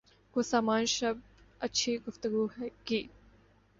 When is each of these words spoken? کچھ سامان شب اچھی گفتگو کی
کچھ 0.35 0.47
سامان 0.47 0.85
شب 0.87 1.17
اچھی 1.61 1.97
گفتگو 2.07 2.47
کی 2.85 3.01